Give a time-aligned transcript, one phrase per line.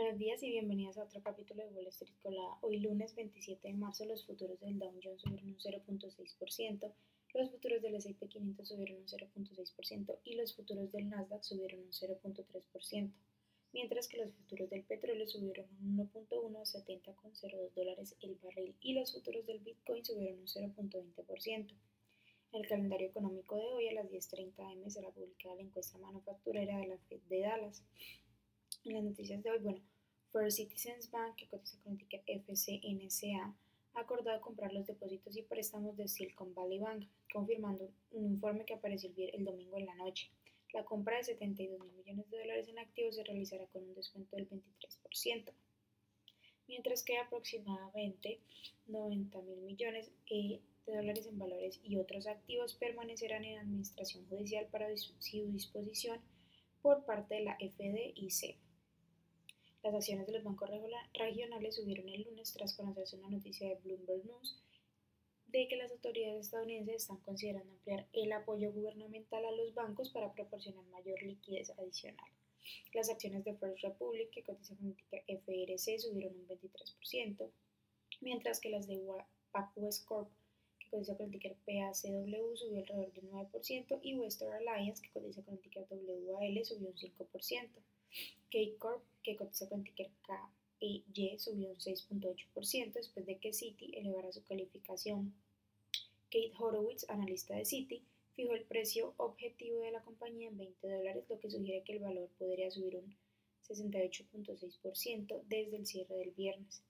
[0.00, 2.56] Buenos días y bienvenidos a otro capítulo de Wall Street Colada.
[2.62, 6.92] Hoy lunes 27 de marzo los futuros del Dow Jones subieron un 0.6%,
[7.34, 11.90] los futuros del S&P 500 subieron un 0.6% y los futuros del Nasdaq subieron un
[11.92, 13.12] 0.3%,
[13.74, 18.94] mientras que los futuros del petróleo subieron un 1.1 a 70,02 dólares el barril y
[18.94, 21.74] los futuros del Bitcoin subieron un 0.20%.
[22.52, 26.78] En el calendario económico de hoy a las 10.30 am será publicada la encuesta manufacturera
[26.78, 27.84] de la Fed de Dallas.
[28.82, 29.80] En las noticias de hoy, bueno,
[30.32, 33.54] First Citizens Bank, que cotiza con ticker FCNCA,
[33.92, 38.72] ha acordado comprar los depósitos y préstamos de Silicon Valley Bank, confirmando un informe que
[38.72, 40.30] apareció el, domingo en la noche.
[40.72, 44.34] La compra de 72 mil millones de dólares en activos se realizará con un descuento
[44.36, 45.52] del 23%,
[46.66, 48.40] mientras que aproximadamente
[48.86, 54.68] 90 mil millones eh, de dólares en valores y otros activos permanecerán en administración judicial
[54.68, 55.12] para su
[55.52, 56.18] disposición
[56.80, 58.69] por parte de la FDIC.
[59.82, 60.68] Las acciones de los bancos
[61.14, 64.62] regionales subieron el lunes tras conocerse una noticia de Bloomberg News
[65.46, 70.32] de que las autoridades estadounidenses están considerando ampliar el apoyo gubernamental a los bancos para
[70.32, 72.30] proporcionar mayor liquidez adicional.
[72.92, 77.50] Las acciones de First Republic, que cotiza con FRC, subieron un 23%,
[78.20, 79.00] mientras que las de
[79.50, 80.39] PacWest Corp, que
[80.90, 85.54] cotiza con el ticker PACW, subió alrededor del 9%, y Western Alliance, que cotiza con
[85.54, 87.68] el ticker WAL, subió un 5%.
[88.50, 90.10] Kate Corp, que cotiza con el ticker
[90.80, 95.34] KEY, subió un 6.8% después de que Citi elevara su calificación.
[96.24, 98.02] Kate Horowitz, analista de Citi,
[98.34, 101.98] fijó el precio objetivo de la compañía en 20 dólares, lo que sugiere que el
[102.00, 103.14] valor podría subir un
[103.68, 106.82] 68.6% desde el cierre del viernes.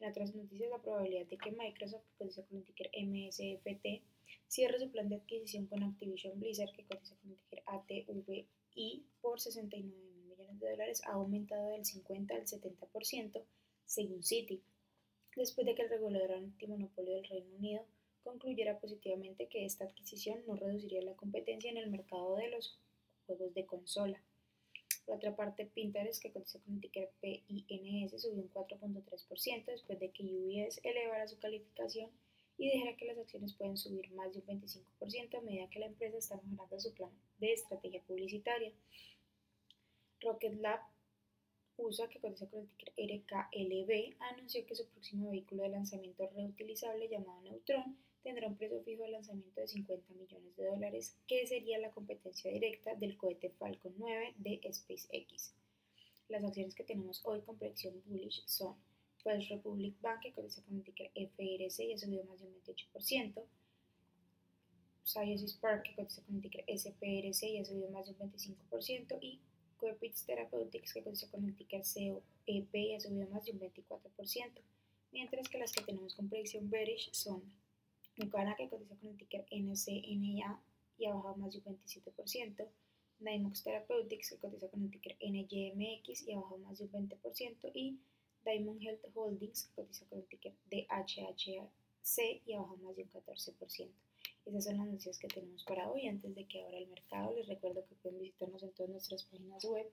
[0.00, 4.02] En otras noticias, la probabilidad de que Microsoft, que cotiza con el ticker MSFT,
[4.48, 9.40] cierre su plan de adquisición con Activision Blizzard, que cotiza con el ticker ATVI, por
[9.40, 10.14] 69
[10.58, 13.42] de dólares ha aumentado del 50 al 70%,
[13.86, 14.62] según Citi,
[15.36, 17.84] después de que el regulador antimonopolio del Reino Unido
[18.22, 22.78] concluyera positivamente que esta adquisición no reduciría la competencia en el mercado de los
[23.26, 24.22] juegos de consola.
[25.04, 30.10] Por otra parte, Pinterest, que cotiza con el ticker PINS, subió un 4.3% después de
[30.10, 32.10] que UBS elevara su calificación
[32.56, 35.86] y dijera que las acciones pueden subir más de un 25% a medida que la
[35.86, 38.72] empresa está mejorando su plan de estrategia publicitaria.
[40.20, 40.80] Rocket Lab
[41.76, 47.08] USA, que cotiza con el ticker RKLB, anunció que su próximo vehículo de lanzamiento reutilizable
[47.08, 51.78] llamado Neutron tendrá un precio fijo de lanzamiento de 50 millones de dólares, que sería
[51.78, 55.54] la competencia directa del cohete Falcon 9 de SpaceX.
[56.28, 58.76] Las acciones que tenemos hoy con predicción bullish son
[59.22, 62.54] First Republic Bank, que cotiza con el ticker FRC y ha subido más de un
[62.62, 63.44] 28%,
[65.04, 69.18] Sciences Park, que cotiza con el ticker SPRC y ha subido más de un 25%,
[69.20, 69.38] y
[69.76, 74.62] Coepits Therapeutics, que cotiza con el ticker COEP y ha subido más de un 24%,
[75.12, 77.42] mientras que las que tenemos con predicción bearish son
[78.16, 80.62] Nucana, que cotiza con el ticker NCNA
[80.98, 82.68] y ha bajado más de un 27%,
[83.18, 87.70] Dymox Therapeutics, que cotiza con el ticker NYMX y ha bajado más de un 20%,
[87.74, 87.98] y
[88.44, 93.10] Diamond Health Holdings, que cotiza con el ticker DHHC y ha bajado más de un
[93.10, 93.90] 14%.
[94.46, 96.06] Esas son las noticias que tenemos para hoy.
[96.06, 99.64] Antes de que abra el mercado, les recuerdo que pueden visitarnos en todas nuestras páginas
[99.64, 99.90] web,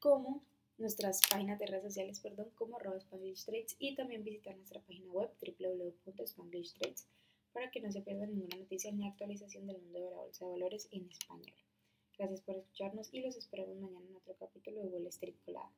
[0.00, 0.42] como
[0.78, 5.12] nuestras páginas de redes sociales, perdón, como arroba Spanglish Trades y también visitar nuestra página
[5.12, 7.06] web www.spanglishtrades
[7.52, 10.52] para que no se pierdan ninguna noticia ni actualización del mundo de la bolsa de
[10.52, 11.54] valores en español.
[12.18, 15.72] Gracias por escucharnos y los esperamos mañana en otro capítulo de Wall Street Colada.